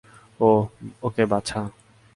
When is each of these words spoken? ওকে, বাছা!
ওকে, 1.03 1.23
বাছা! 1.25 1.59